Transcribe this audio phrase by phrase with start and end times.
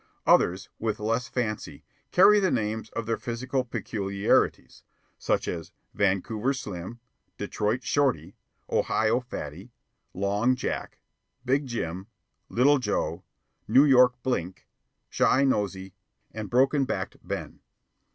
[0.25, 4.81] Others, with less fancy, carry the names of their physical peculiarities,
[5.19, 6.99] such as: Vancouver Slim,
[7.37, 8.35] Detroit Shorty,
[8.67, 9.71] Ohio Fatty,
[10.15, 10.97] Long Jack,
[11.45, 12.07] Big Jim,
[12.49, 13.23] Little Joe,
[13.67, 14.65] New York Blink,
[15.15, 15.93] Chi Nosey,
[16.31, 17.59] and Broken backed Ben.